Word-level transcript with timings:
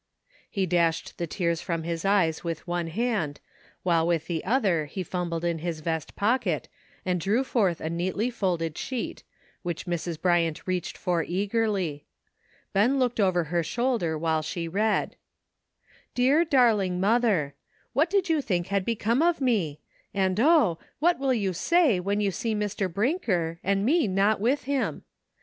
He 0.49 0.65
dashed 0.65 1.19
the 1.19 1.27
tears 1.27 1.61
from 1.61 1.83
his 1.83 2.03
eyes 2.03 2.43
with 2.43 2.65
one 2.67 2.87
hand, 2.87 3.39
while 3.83 4.07
with 4.07 4.25
the 4.25 4.43
other 4.43 4.85
he 4.85 5.03
fumbled 5.03 5.45
in 5.45 5.59
his 5.59 5.81
vest 5.81 6.15
pocket 6.15 6.67
and 7.05 7.21
drew 7.21 7.43
forth 7.43 7.79
a 7.79 7.87
neatly 7.87 8.31
folded 8.31 8.75
sheet, 8.79 9.21
which 9.61 9.85
Mrs. 9.85 10.19
Bryant 10.19 10.65
reached 10.65 10.97
for 10.97 11.21
eagerly. 11.23 12.07
Ben 12.73 12.97
looked 12.97 13.19
over 13.19 13.43
her 13.43 13.61
shoulder 13.61 14.17
while 14.17 14.41
she 14.41 14.67
read: 14.67 15.17
Dear, 16.15 16.43
darling 16.45 16.99
mother: 16.99 17.53
What 17.93 18.09
did 18.09 18.27
you 18.27 18.41
think 18.41 18.69
had 18.69 18.83
become 18.83 19.21
of 19.21 19.39
me? 19.39 19.81
And 20.15 20.39
oh! 20.39 20.79
what 20.97 21.19
will 21.19 21.31
you 21.35 21.53
say 21.53 21.99
when 21.99 22.19
you 22.19 22.31
see 22.31 22.55
Mr. 22.55 22.87
Briiiker, 22.91 23.59
and 23.63 23.85
me 23.85 24.07
not 24.07 24.39
with 24.41 24.63
him? 24.63 25.03